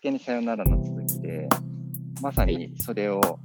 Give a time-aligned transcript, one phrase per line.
[0.00, 1.48] けにさよならの続きで、
[2.22, 3.38] まさにそれを、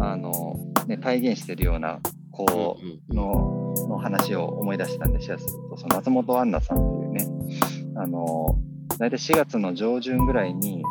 [0.00, 0.56] あの、
[0.86, 2.78] ね、体現しているような子
[3.10, 7.26] の,、の話を思い出したんでシェアすると、その松本杏奈さんというね、
[7.96, 8.58] あの、
[8.98, 10.82] 大体4月の上旬ぐらいに、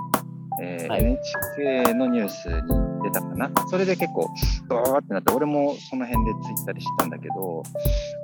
[0.61, 3.51] えーはい、NHK のニュースに出たかな。
[3.69, 4.27] それで結構、
[4.67, 7.63] ドーってなって、俺もその辺でツイッターで知ったんだけど、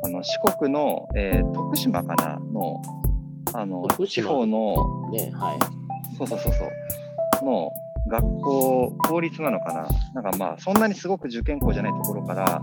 [0.04, 2.82] あの四国の、えー、徳島かなの、
[3.54, 5.60] あの地方の、ねはい、
[6.18, 6.66] そうそうそうそ
[7.42, 7.72] う、の
[8.08, 9.88] 学校、公立なのかな。
[10.14, 12.62] なんかまあ、そんなにすごく受験校じゃないところから、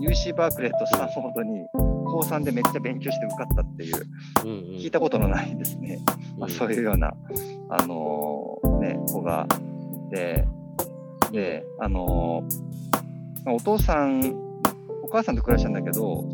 [0.00, 3.96] UC バークレーとスタンフォードに高3でめっちゃ勉強して受かったっていう、
[4.42, 5.98] 聞いたことのないですね、
[6.38, 7.12] まあ、そういうような、
[7.68, 9.46] あのー、ね、子が
[10.08, 10.46] いて、
[11.30, 14.34] で、あのー、まあ、お父さん、
[15.02, 16.24] お母さんと暮らしたんだけど、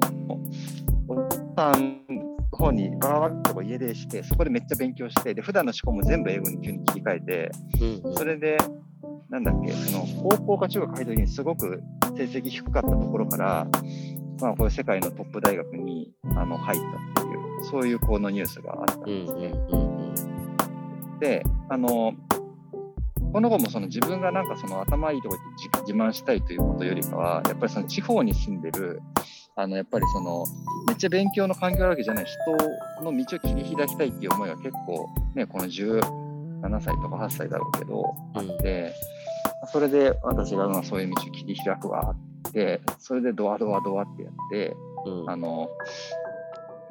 [1.09, 2.26] お父さんの
[2.57, 7.51] 方にバーバッと家出して、そこでめっちゃ勉強して、で普段の思考も全部英語に急に切り替えて、
[8.15, 8.59] それで、
[9.29, 11.83] なんだっけ、その高校か中学入った時にすごく
[12.17, 13.67] 成績低かったところから、
[14.41, 16.81] まあ、これ世界のトップ大学にあの入っ
[17.15, 19.53] たっていう、そういうこのニュースがあったんですね。
[21.21, 22.13] で、あの、
[23.33, 29.03] この子もその自分がなんかその頭いいところで自慢したいということよりかは、やっぱりその地方に住んでる、
[29.59, 30.45] あのやっぱりその
[30.87, 36.01] めっちゃ勉強の環境あるわけじゃない人の道を切り開きたいっていう思いが結構ね、この17
[36.81, 38.95] 歳とか8歳だろうけど、あって、
[39.73, 42.15] それで私がまあそういう道を切り開くわ
[42.49, 44.77] って、それでドアドアドアってやって、
[45.07, 45.71] うん、あの、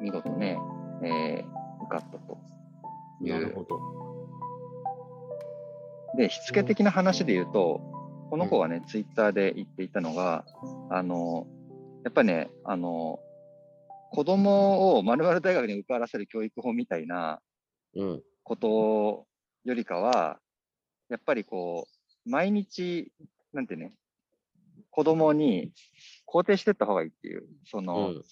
[0.00, 0.58] 見事ね、
[1.02, 2.38] えー、受かったと
[3.22, 3.32] いう。
[3.32, 3.80] なるほど。
[6.16, 7.80] で、しつけ的な話で言うと、
[8.30, 10.44] この子がね、ツイッターで言っていたのが、
[10.90, 11.46] あの、
[12.06, 13.18] やっぱりね、あの、
[14.12, 17.40] 子供をまるまる大学に受からせる教育法みたいな
[18.44, 19.26] こと
[19.64, 20.38] よりかは、
[21.08, 21.88] やっぱりこ
[22.24, 23.10] う、毎日、
[23.52, 23.92] なんてね、
[24.90, 25.72] 子供に
[26.32, 28.22] 肯定していった方がいいっていう、その、うん、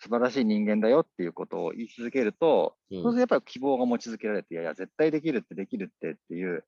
[0.00, 6.64] 素晴らしい人間だよっていうことを言い続けると、うん、そうするとやっぱり希望が持ち続けられて、いやいや、絶対できるってできるってっていう、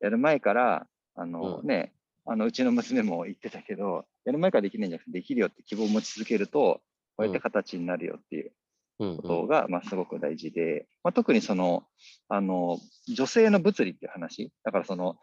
[0.00, 1.94] やる前から、あの、うん、ね、
[2.24, 6.80] あのうちの娘も言ってたけど、やる前からできないんじゃなくて、できるよって希望を持ち続けると、
[7.16, 8.52] こうやって形になるよっていう
[8.98, 11.84] ことが、まあ、すごく大事で、まあ、特にその、
[12.28, 12.78] あの、
[13.08, 15.16] 女性の物理っていう話、だからその、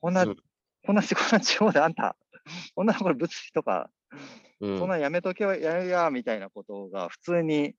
[0.00, 0.36] こんな、うん、
[0.84, 2.16] こんな、こんな地方であんた、
[2.74, 3.90] こんなこれ物理とか、
[4.60, 7.74] うん、そんなやめとけやややみたいなことが普通に、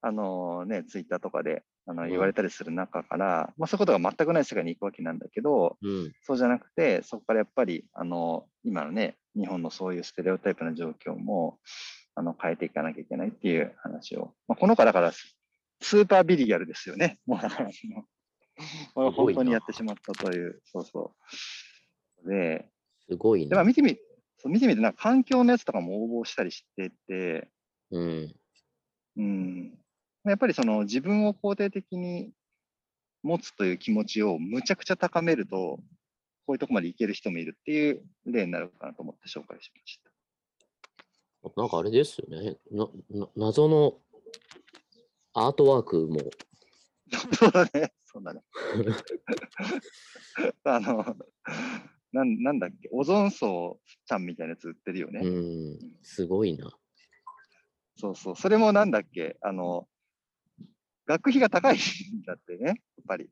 [0.00, 11.58] あのね、ツイッターとかであの言われたりする中から、うん、まあ、そういうことが全くない世界に行くわけなんだけど、うん、そうじゃなくて、そこからやっぱり、あの今のね、日本のそういうステレオタイプな状況も
[12.14, 17.18] あの変えていかなきゃいけないっていう話を、まあ、この子だからスーパービリギャルですよね。
[17.26, 17.70] もうだから
[18.94, 21.12] 本当にやってしまったという、そうそ
[22.24, 22.30] う。
[22.30, 22.68] で、
[23.08, 23.56] すごいね。
[23.56, 23.96] で見てみ、
[24.38, 27.48] そう見てみて、なんか環境のやつとかも応募したりしてて、
[27.90, 28.02] うん。
[28.02, 28.34] うん。
[30.24, 32.30] やっぱりその自分を肯定的に
[33.22, 35.78] 持つという気持ちをむちゃくちゃ高めると、
[36.46, 40.10] こういうとこまでいける人もいるっていう例になるかなと思って紹介しました。
[41.56, 42.56] なんかあれですよね。
[43.36, 43.98] 謎の
[45.32, 46.20] アートワークも
[47.32, 47.92] そうだね。
[48.04, 48.42] そうだね。
[50.64, 51.16] あの、
[52.12, 55.20] なん、なんだっけ、オゾン層ちゃんみたいなやつ売ってるよね。
[55.20, 56.70] うん、すごいな。
[57.96, 59.88] そうそう、それもなんだっけ、あの、
[61.10, 62.74] 学費が高いんだってね、やっ
[63.08, 63.28] ぱり。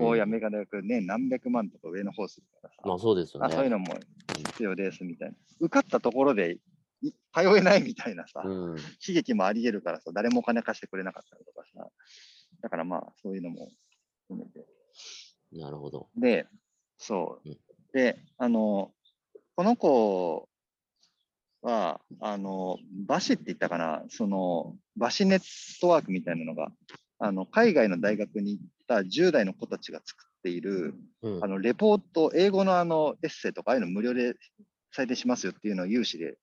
[0.00, 2.82] こうやめが大学ね、何百万とか上の方するからさ。
[2.84, 3.46] まあそうですよね。
[3.46, 3.94] あそういうのも
[4.48, 5.34] 必要ですみたいな。
[5.60, 6.58] 受かったところで
[7.32, 11.88] 通えないみたいなさ、うん、悲劇もあり得るからさ、誰もお金貸してくれなかったりとかさ、
[12.62, 13.70] だからまあ、そういうのも
[14.26, 14.66] 含めて。
[15.52, 16.08] なるほど。
[16.16, 16.46] で、
[16.96, 17.48] そう。
[17.48, 17.58] うん、
[17.92, 18.90] で、あの、
[19.54, 20.47] この子
[21.62, 26.68] は、あの、バシって言ったかな、その、バシネットワークみたいなのが、
[27.18, 34.34] あの、海外の大学に行った10代の子たちが作っている、うん、あの、レポート、英語のあの、エッセイとか、ああいうの無料で
[34.96, 36.38] 採点しますよっていうのを有志で、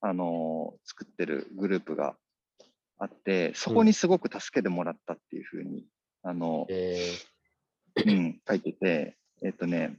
[0.00, 2.16] あの、作ってるグループが
[2.98, 5.86] あって、そこにすごく助けてもらったっていうふうに、
[6.22, 9.98] あの、えー、うん、書いてて、えっ、とね、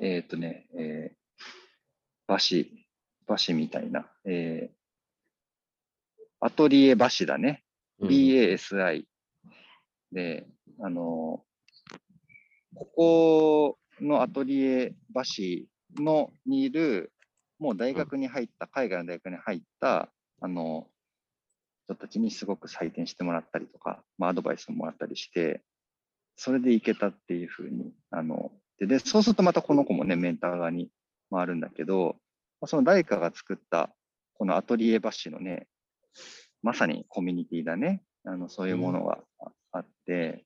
[0.00, 1.16] えっ、とね、えー、
[2.26, 2.87] バシ、
[3.28, 4.74] バシみたいな、えー、
[6.40, 7.62] アトリエバシだね。
[8.00, 9.04] BASI
[10.12, 10.46] で、
[10.80, 11.42] あの、
[12.74, 17.12] ここのアトリエバシのにいる、
[17.58, 20.10] もう大学に入った、海外の大学に入った、
[20.40, 20.86] あの、
[21.84, 25.62] 人たちにすごく採点してもらったりとか、まあ、アドバイスをもらったりして、
[26.36, 30.90] それでいけたっていうふうに、あの、で、でそうするとまたこの子もね、メンター側に
[31.30, 32.27] 回るんだけど、まあ
[32.66, 33.90] その誰かが作った、
[34.34, 35.66] このアトリエバッシュのね、
[36.62, 38.02] まさにコミュニティだね。
[38.24, 40.44] あの、そういうものがああって、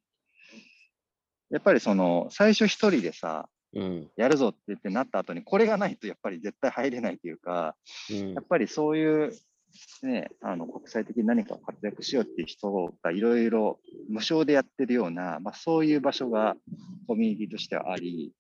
[1.50, 4.11] やっぱりその、最初一人でさ、うん。
[4.17, 7.75] やるぞって言ってなった後に、これがないとやっぱり絶対入れないというか、
[8.11, 9.32] うんやっぱりそういう、
[10.03, 13.81] ね、あの国際的に何かを活躍しようっていう人がいろいろ
[14.11, 16.55] 無償でやってるような、まあ、そういう場所が
[17.06, 18.35] コミュニティとしてはあり、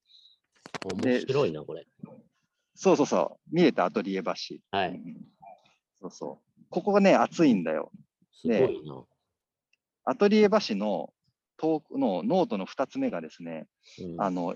[1.02, 1.86] 面白いな、これ。
[2.82, 4.32] そうそうそう、見えたアトリエ橋。
[4.72, 4.88] はい。
[4.88, 5.16] うん
[6.00, 6.64] そうそう。
[6.68, 7.92] ここがね、熱いんだよ。
[8.32, 9.04] すごいな。
[10.04, 11.12] アトリエ橋の
[11.58, 13.68] 遠くのノートの2つ目がですね、
[14.00, 14.52] うんあの、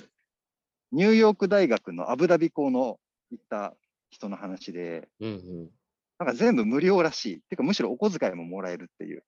[0.90, 2.98] ニューヨーク大学のアブダビ校の
[3.30, 3.76] 行った
[4.10, 5.70] 人の話で、うんうん。
[6.18, 7.40] なんか全部無料らしい。
[7.48, 9.22] てか、むしろお小遣いももらえるっていう、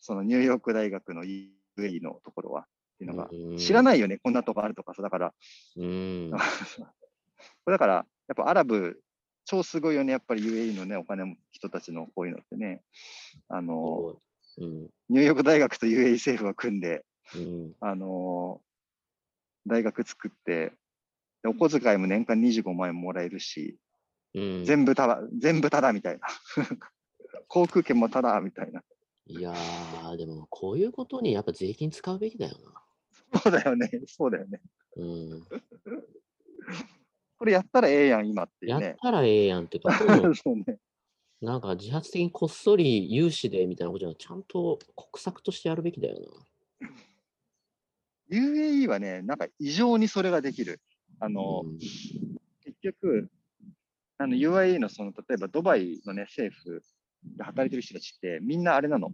[0.00, 2.60] そのニューヨーク大学の UAE のところは。
[2.60, 2.64] っ
[2.98, 5.02] ていうのが、うん知らないよね、こんなとこあるとかさ。
[5.02, 5.34] だから、
[5.76, 6.30] うん。
[7.64, 9.00] これだから、やっぱアラブ、
[9.44, 12.82] 超すごいよね、やっぱり UAE のね、お金も人たちのこういうのってね。
[13.48, 14.20] あの、
[14.58, 14.88] うん。
[15.08, 17.72] ニューヨーク大学と UAE 政府が組んで、うん。
[17.80, 18.60] あの
[19.66, 20.72] 大学作って、
[21.42, 23.76] でお小遣いも年間25万円もらえるし、
[24.34, 24.64] うん。
[24.64, 26.26] 全部ただ、全部ただみたいな。
[27.48, 28.82] 航空券もただみたいな。
[29.28, 32.56] いやー、でもこういうことにやっぱ税金使うべきだよ
[33.42, 33.90] そうだよね。
[34.06, 34.60] そうだよね。
[34.96, 35.04] な。
[35.04, 35.46] うん。
[37.38, 38.96] これやったらええやん、今っていやっ。
[39.00, 40.78] たらええやんってか、そう そうね。
[41.40, 46.16] なんか自発的にこっそり融資でみたいなことじゃなくちゃんと国策としてやるべきだよ
[48.30, 50.80] UAE はね、なんか異常にそれができる。
[51.20, 51.34] あな。
[51.34, 51.78] の、うん
[52.64, 53.30] 結局、
[54.18, 56.82] あの UAE のその、例えばドバイのね、政府
[57.36, 59.12] で働いてる人たちって、みんなあれなの。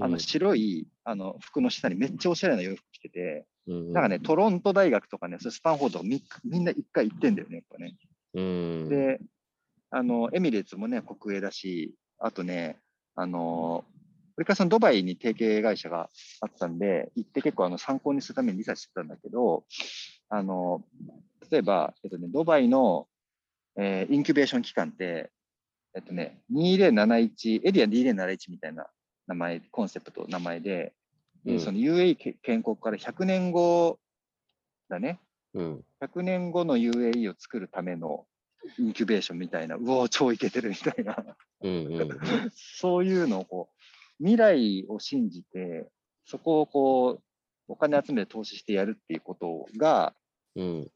[0.00, 7.96] あの白いあの服の下にめっちゃおしゃれな洋服着てて、うんなんかね、トロント大学とかね、それスタンフォードみみんな一回行ってんだよね、やっぱね。
[8.34, 8.88] うん。
[8.88, 9.20] で、
[9.90, 12.78] あの、エミレーツもね、国営だし、あとね、
[13.14, 13.84] あの、
[14.34, 19.64] これからそのドバイに提携会社があったんで、行って結構あの参考にするためにリサーチしてたんだけど、
[20.28, 20.82] あの、
[21.50, 23.06] 例えば、えっとね、ドバイの、
[23.76, 25.30] えーインキュベーション期間って、
[25.94, 28.86] えっとね、2071、エリア2071みたいな
[29.26, 30.92] 名前、コンセプト、名前で、
[31.46, 33.98] うんその UAE け建国から100年後
[34.88, 35.20] だね、
[35.52, 35.84] うん。
[36.00, 38.26] 100年後の UAE を作るための
[38.78, 41.16] インキュベーションみたいな、うおー、超イケてるみたいな、
[41.62, 41.86] うん。
[41.86, 42.20] うん。
[42.54, 43.84] そういうのをこう、
[44.18, 45.86] 未来を信じて、
[46.24, 47.22] そこをこう、
[47.68, 50.14] お金集めて投資してやるっていうことが、
[50.56, 50.90] うん。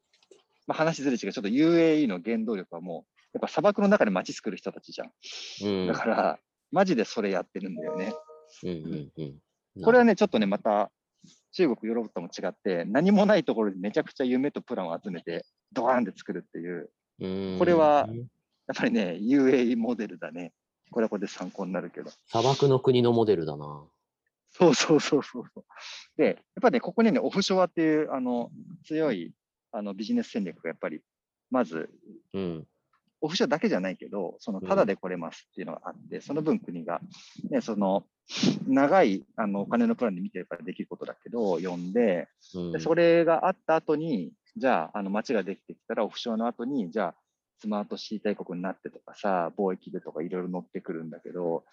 [0.66, 5.12] まあ、話ずれ違う、ちょっと UAE の原動力はもう、やっぱ砂漠の中で街作る人たちじゃん。
[5.62, 5.86] うん。
[5.86, 6.38] だから、
[6.70, 8.14] マジでそれやってるんだよね。
[8.64, 8.70] うん。
[8.70, 9.12] うん。
[9.76, 9.82] うん。
[9.82, 10.90] これはね、ちょっとね、また
[11.52, 18.08] 中国、ヨーロッパとも違って、何もないところでめちゃくちゃ夢とプランを集めて、ドーンって作るっていう、うんこれは
[18.68, 20.52] やっぱりね、UAE モデルだね。
[20.90, 22.10] これはこれで参考になるけど。
[22.26, 23.84] 砂漠の国のモデルだな。
[24.50, 25.64] そうそうそうそうそう。
[26.16, 28.50] で、やっぱね、ここにね、オフショアっていう、あの、
[28.86, 29.32] 強い、
[29.72, 31.00] あの、ビジネス戦略がやっぱり、
[31.50, 31.90] まず、
[32.34, 32.66] うん。
[33.20, 34.68] オフショアだけじゃないけど、その、うん。
[34.68, 37.00] ただで来れますっていうのがあって、その分国が、
[37.50, 38.04] ね、その、
[38.66, 42.72] 長い、あの、お金のプランで見てるからできることだけど、読んで、うん。
[42.72, 47.14] で、それがあった後に、じゃあ、あの、街ができてきたら、オフショアの後に、じゃあ、
[47.60, 51.64] スマートシー大国になってとかさ、貿易でとかいろいろ乗ってくるんだけど、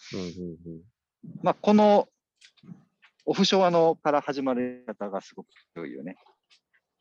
[1.44, 2.08] まあ、この
[3.26, 6.18] オフショアのから始まる方がすごく強いよね。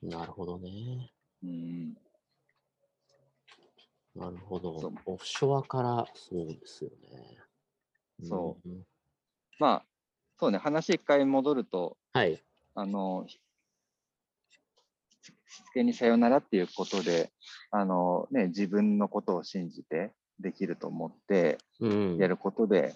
[0.02, 0.70] なるほどね。
[1.42, 1.94] うん、
[4.16, 4.92] なるほど。
[5.06, 7.36] オフショアから、そうですよね。
[8.22, 8.82] そうん。
[9.58, 9.84] まあ、
[10.38, 12.42] そうね、話一回戻ると、はい。
[12.74, 13.40] あの、し
[15.46, 17.30] しつけにさよならっていうことで、
[17.70, 22.16] あのね、自分のことを信じてできると思ってうん。
[22.18, 22.94] やることで、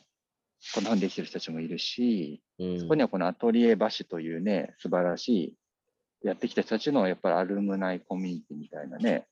[0.74, 9.26] こんなふうにできてる人たちもいるし、うんそこにはこのアトリエ橋というね、素晴らしい、やってきた人たちのやっぱりアルムナイコミュニティみたいなね、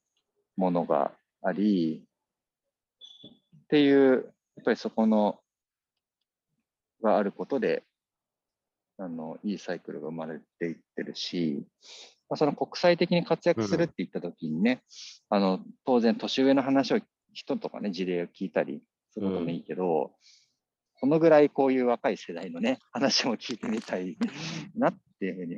[0.56, 1.10] ものが
[1.46, 2.02] あり、
[3.64, 5.38] っていう、やっぱりそこの、
[7.02, 7.84] があることで、
[8.98, 11.64] あの、いいサイクルが生まれていってるし、
[12.28, 14.82] まあ、その国際的に活躍するって言った時にね、
[15.28, 17.00] あの、当然年上の話を、
[17.32, 20.12] 人とかね、事例を聞いたりすることもいいけど、
[20.98, 24.16] このぐらいこういう若い世代のね、話も聞いてみたい
[24.74, 25.56] なっていうふうに、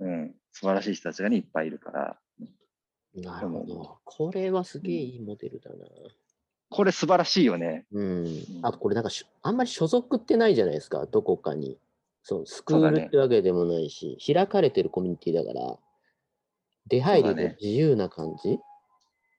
[0.00, 2.18] うん、素晴らしい人たちがね、いっぱいいるから、
[3.16, 3.98] なるほど。
[4.04, 5.76] これはすげえいいモデルだな。
[6.70, 7.86] これ素晴らしいよね。
[7.92, 8.26] うん。
[8.62, 11.78] あとこれなんかし、あんまり所属ってないじゃないですか、どこかに。
[12.22, 15.78] そう、スクールってわけでもないし、開かれてるコミュニティだから、
[16.88, 18.58] 出入りも自由な感じ？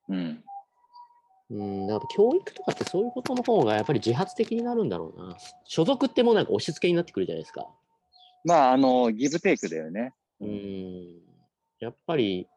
[0.07, 0.43] うん。
[1.49, 5.37] うん、やっぱ教育とかってそういうことの方がやっぱり自発的になるんだろうな。
[5.65, 7.67] 所属ってもうなんか押し付けになってくるじゃないですか。
[8.45, 10.13] まあ、あの、ギブテイクだよね。
[10.39, 11.19] うん、
[11.79, 12.54] やっぱり、うん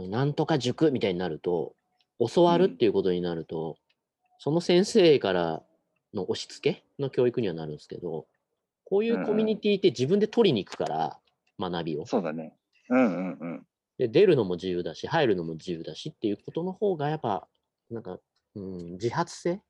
[0.00, 1.74] なんとか塾みたいになると、
[2.18, 3.76] 教わるっていうことになると、
[4.38, 5.62] その先生から
[6.14, 8.26] の押し付けの教育にはなるんですけど、
[8.84, 11.18] こういうコミュニティって自分で取りに行くから、
[11.58, 12.06] 学びを。
[12.06, 12.56] そうだね。
[12.88, 13.66] うんうんうん。
[13.98, 17.46] で、出るのも自由だし、入るのも自由だしっていうことの方が、やっぱ、
[17.90, 18.18] なんか、
[18.54, 19.60] うん、自発性？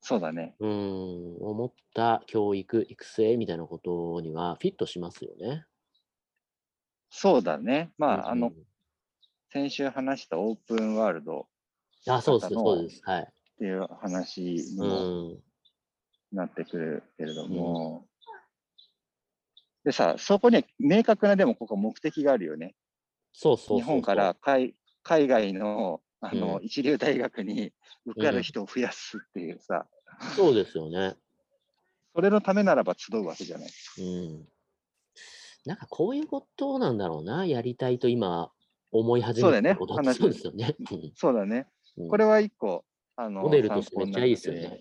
[0.00, 0.54] そうだね。
[0.58, 5.64] うん、思った教育、育成みたいなことにはフィットしますよね。
[7.10, 7.92] そうだね。
[7.96, 8.54] まあ、あのうん、
[9.54, 11.46] 先週話したオープンワールド
[12.08, 13.00] あ、そうです、そうです。
[13.04, 13.22] はい。
[13.22, 15.38] っていう話にうもん。
[16.32, 18.04] なってくるけれども、
[19.84, 22.74] でさ、そこには明確なでもここ目的があるよね。
[23.32, 23.78] そうそうそうそう。
[23.78, 27.72] 日本から海海外のあの、うん一流大学に
[28.06, 29.86] 受かる人を増やすっていうさ、
[30.34, 31.14] そうですよね。
[32.12, 33.70] それのためならば集うわけじゃない。
[33.98, 34.48] うん。
[35.64, 38.50] なんかこういうことなんだろうな、やりたいと今
[38.94, 40.76] 思い始めそうだよねたことって話そうですよね。
[41.16, 41.66] そうだね。
[41.96, 42.84] うんこれは一個、
[43.14, 44.80] あの、モデルとしてめっちゃいいですよね。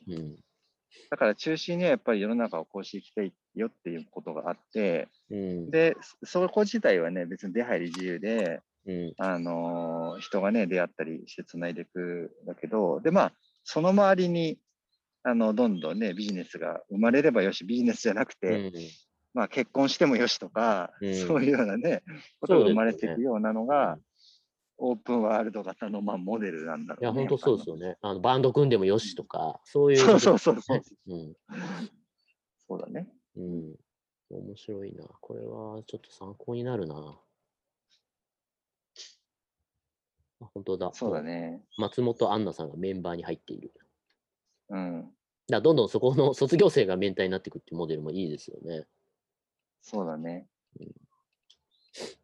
[1.12, 5.38] だから中心にはやっぱり世の中をこうしていきたいよっていうことがあって、うん。
[5.38, 5.72] うん。
[5.72, 9.14] で、そこ自体はね、別に出入り自由で、うん。
[9.18, 14.58] あのー人がね、出会ったりして繋いでいくんだけど、で、まあ、その周りに、
[15.24, 18.74] あの、どんどんね、ビジネスが生まれればよし、ビジネスじゃなくて、うん
[19.34, 22.04] まあ、結婚してもよしとか、うんそういうようなね、
[22.40, 23.98] ことが生まれていくようなのが、
[24.78, 27.22] オープンワールド型の、まあ、モデルなんだろうね。
[27.22, 27.98] いや、本当そうですよね。
[28.02, 29.98] あのバンド組んでもよしとか、そういう。
[29.98, 30.82] そうそうそうそう。
[31.08, 31.36] うん。
[32.68, 33.08] そうだね。
[33.36, 33.76] うん。
[34.30, 35.06] 面白いな。
[35.22, 37.20] これはちょっと参考になるな。
[40.42, 40.92] あ本当だ。
[40.94, 41.64] そうだね。
[41.78, 43.72] 松本杏奈さんがメンバーに入っている。
[44.70, 45.12] うん。
[45.48, 48.86] だどんどんそこの卒業生がメンターになっていくっていうモデルもいいですよね。
[49.84, 50.48] そうだね
[50.80, 50.88] うん。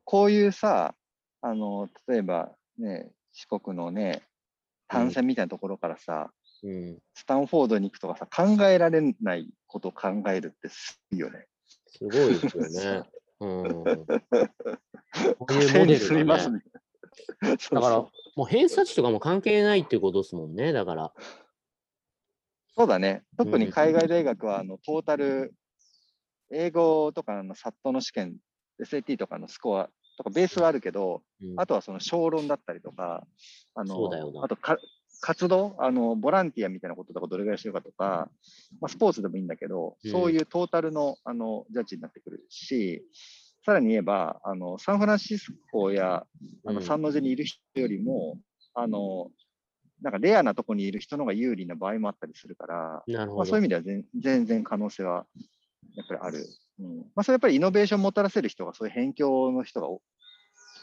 [0.04, 0.96] こういうさ、
[1.42, 4.24] あの、例えばね、四国のね、
[4.88, 6.32] 単線みたいなところからさ、
[6.64, 6.98] うん。
[7.14, 11.46] スタンフォードに行くとかさ、考えられないことを考えるってすごいよね。
[11.88, 13.10] すごいですよね。
[13.40, 13.84] うん。
[13.84, 15.98] こういう火星にモデルがね。
[15.98, 16.62] 住みますね。
[17.72, 20.74] だから、もう偏差値とかも関係ないっていうことですもんね。
[20.74, 21.14] だから。
[22.76, 23.24] そうだね。
[23.38, 25.54] 特うんに海外大学は、あの、トータル、
[26.52, 28.38] 英語とかのサットの試験、
[28.80, 31.54] SAT とかのスコアとかベースはあるけど、うん。
[31.58, 33.26] あとはその小論だったりとか、
[33.76, 34.10] あの、
[34.44, 34.80] あとか
[35.22, 38.30] 活動、あの、ボランティアみたいなこととかどれぐらいしてるかとか、
[38.80, 40.12] まあ、スポーツでもいいんだけど、うん。
[40.12, 43.04] そういうトータルの、あの、ジャッジになってくるし、
[43.66, 46.26] さらに言えば、あの、サンフランシスコや、
[46.66, 46.86] あの、うん。
[46.86, 48.40] サンノジェにいる人よりも、
[48.74, 49.30] あの、
[50.02, 53.38] なんかレアなとこにいる人の方が有利な場合もあったりするから、なるほど。
[53.38, 53.68] まあ、そういう意。
[53.68, 55.26] 味では全全然可能性は
[55.96, 56.46] やっぱりある。
[56.80, 60.02] うんまあ、それやっぱりイノベーションもたらせる人が、そういう辺境の人がお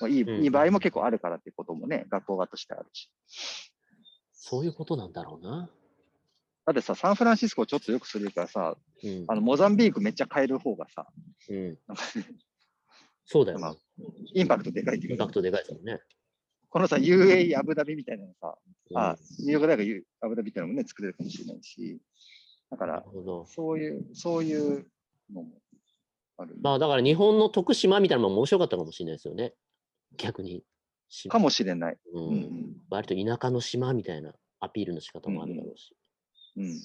[0.01, 3.11] まあいい,、うんいい場合も結構あるからっていうこともね、学校側としてあるし。
[4.33, 5.71] そういうことなんだろうな。
[6.67, 9.35] だってさ、サンフランシスコちょっとよくするからさ、うんあ。
[9.35, 11.07] のモザンビークめっちゃ変える方がさ、
[11.49, 11.79] うん、
[13.25, 13.79] そうだよまあな。
[14.35, 16.01] インパクトでかいっていうかインパク、トでかいですもんね。
[16.69, 18.59] このさ、UAE アブダビみたいなのさ、
[18.91, 22.01] うんあニューヨーク大学アブダビっていうのもね、作れるかもしれないし、
[22.71, 23.05] だから。
[23.47, 24.87] そういう、そういう
[25.33, 25.61] のも
[26.39, 29.55] ある、まあだから日本の徳島みたいなのも面白かったかもしれないですよね。
[30.17, 30.65] 逆に。
[31.09, 31.99] しかもしれない。
[32.13, 32.77] ううんん。
[32.91, 35.97] 割と田舎の島みたいなアピールの仕方もあるだろうし。
[36.57, 36.83] うん。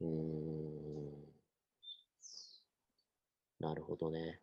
[0.00, 1.24] うーん。
[3.60, 4.40] なるほどね。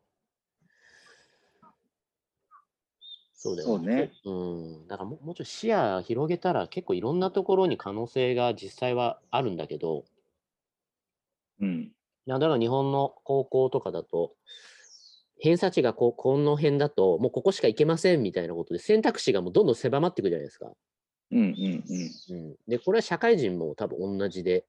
[3.35, 4.11] そうだよそうね。
[4.23, 4.87] うん。
[4.87, 10.05] だからももうちょい視野広げたら結構いろんなところに可能性が実際はあるんだけど、
[11.61, 11.81] うん。
[11.83, 14.33] いやだから日本の高校とかだと、
[15.39, 20.71] 偏差値がこうこの辺だと、もうここしか行けませんみたいなことで、選択肢がもうどんどん狭まっていくじゃないですか。
[21.31, 21.83] うんうん
[22.29, 22.35] うん。
[22.35, 24.65] うん、で、これは社会人も多分同じで、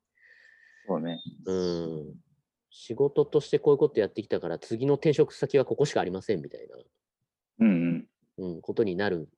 [0.86, 1.20] そうね。
[1.44, 2.14] うん、
[2.70, 6.76] 仕事としてこういうことやってきたから、次の転職先はここしかありませんみたいな、
[7.60, 8.06] うん
[8.38, 8.54] うん。
[8.54, 9.28] うん、ことになる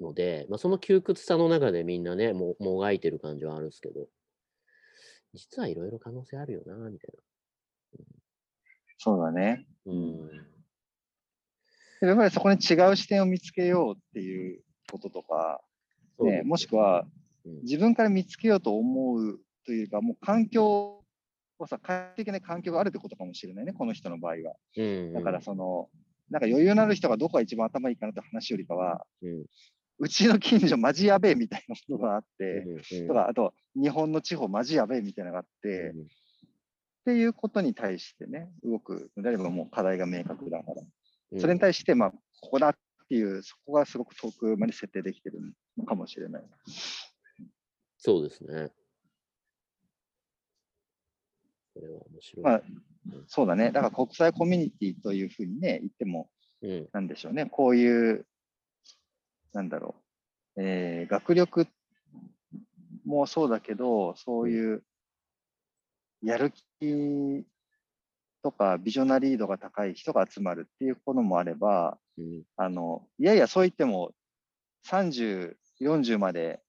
[0.00, 4.06] ので、まあ、その窮屈さの中でみんなね、ももがいてる感じはあるんですけど、
[5.34, 7.10] 実はいろいろ可能性あるよな、みたい
[8.98, 9.66] そうだね。
[9.84, 9.92] な。
[9.92, 10.28] うん。
[12.00, 15.60] でやっぱりそこに違う視点を見つけようっていうこととか、
[16.20, 17.02] ね、もしくは
[17.44, 21.04] うん自分から見つけようと思うというか、もう環境
[21.58, 24.54] をさ、快適な環境があるってことかもしれないね、この人の場合は。
[24.76, 25.12] うん。
[25.12, 25.90] だからその、
[26.30, 29.44] なんか余裕のある人がどこが一番頭いいかなって話よりかは、うん、
[29.98, 36.06] うちの近所マジやべえみたいなものがあって、うん、とか、あと日本の地方マジやべえみたいなのがあって、うん
[37.04, 40.80] っていうことに対してね、動くのであればもう課題が明確だから。
[40.80, 40.88] うん
[41.40, 42.72] それに対して、まあ、ここだっ
[43.08, 45.40] ていう、そこがすごく遠くまで設定できてる
[45.76, 46.42] のかもしれない。
[47.98, 48.70] そうですね。
[51.74, 52.44] これは面白い。
[52.44, 52.62] まあ、
[53.26, 53.72] そうだね。
[53.72, 56.30] だから国際コミュニティというふうにね、言っても、
[56.62, 57.46] うん、なんでしょうね。
[57.46, 58.26] こういう、
[59.54, 59.94] なんだろ
[60.56, 60.62] う。
[60.62, 61.66] えー学力
[63.04, 64.82] もそうだけど、そういう、
[66.22, 67.44] やる気
[68.42, 74.12] とかビジョナリー度が高い人が集まるっていうこともあれば、うん、あの、いやいや、そう言っても、
[74.86, 76.60] 30、40まで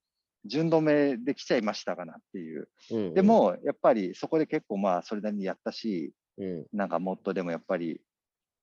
[0.44, 2.68] 順止めできちゃいましたかなっていう。
[2.90, 3.14] うん。
[3.14, 8.00] で、も、やっぱりそこで結構まあ、それなりにやったし、うん、なんかもっとでもやっぱり、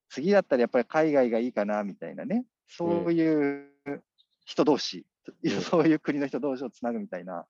[0.10, 2.46] 次だったらやっぱり海外がいいかな、みたいなね。
[2.68, 3.73] そういう
[4.45, 5.05] 人同士、
[5.45, 7.45] ん そういう国の人同士をつなぐみたいな、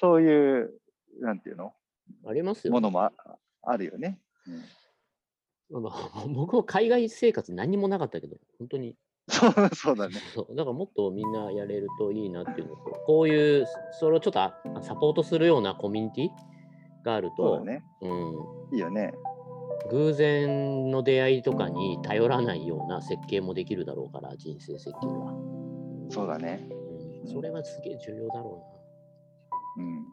[0.00, 0.80] そういう、
[1.20, 1.74] なんていうの？
[2.26, 2.74] ありますよね。
[2.74, 3.12] ものもあ
[3.62, 4.20] あるよね。
[4.46, 4.62] うん
[5.72, 5.90] あの
[6.34, 8.96] 僕も海外生活何にもなかったけど、本当に
[9.28, 10.14] そう そうだね。
[10.34, 17.84] そう、だからもっとみんなやれるといいなっていうのと、こういう、それをちょっとあサポートするようなコミュニティがあると、そうだね。
[18.02, 19.14] うん、いいよね。
[19.90, 25.53] 偶然の出会いとかに頼らないような設計もできるだろうから、人生設計が。
[26.10, 26.66] そうだね。
[27.24, 28.62] うん、それはすげえ重要だろ
[29.78, 30.06] うん。